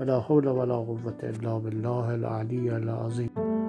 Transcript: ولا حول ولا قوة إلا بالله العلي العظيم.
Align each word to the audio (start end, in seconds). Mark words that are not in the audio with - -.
ولا 0.00 0.20
حول 0.20 0.48
ولا 0.48 0.74
قوة 0.74 1.20
إلا 1.22 1.58
بالله 1.58 2.14
العلي 2.14 2.76
العظيم. 2.76 3.63